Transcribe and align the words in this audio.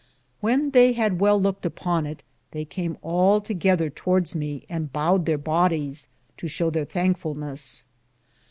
When 0.39 0.71
thei 0.71 0.93
had 0.93 1.19
well 1.19 1.39
louked 1.39 1.63
upon 1.63 2.07
it, 2.07 2.23
they 2.53 2.65
came 2.65 2.97
altogether 3.03 3.91
towardes 3.91 4.33
me 4.33 4.65
and 4.67 4.91
bowed 4.91 5.27
there 5.27 5.37
bodies, 5.37 6.07
to 6.37 6.47
show 6.47 6.71
ther 6.71 6.85
thankfulnes. 6.85 7.85